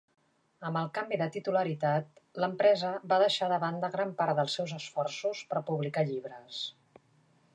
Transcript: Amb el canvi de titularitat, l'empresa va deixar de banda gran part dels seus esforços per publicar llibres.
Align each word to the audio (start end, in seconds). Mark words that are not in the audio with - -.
Amb 0.67 0.79
el 0.79 0.87
canvi 0.93 1.19
de 1.21 1.27
titularitat, 1.35 2.07
l'empresa 2.45 2.95
va 3.13 3.21
deixar 3.25 3.51
de 3.53 3.61
banda 3.65 3.91
gran 3.97 4.15
part 4.23 4.39
dels 4.41 4.57
seus 4.61 4.75
esforços 4.81 5.45
per 5.53 5.65
publicar 5.71 6.09
llibres. 6.09 6.63